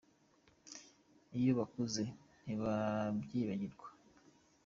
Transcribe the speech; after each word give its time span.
Iyo 1.39 1.51
bakuze 1.59 2.03
ntibabyibagirwa. 2.43 3.87